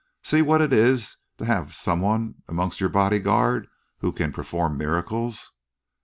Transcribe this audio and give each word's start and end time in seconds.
"See 0.23 0.41
what 0.41 0.63
it 0.63 0.73
is 0.73 1.17
to 1.37 1.45
have 1.45 1.75
some 1.75 2.01
one 2.01 2.41
amongst 2.47 2.79
your 2.79 2.89
bodyguard 2.89 3.67
who 3.99 4.11
can 4.11 4.33
perform 4.33 4.75
miracles!" 4.75 5.51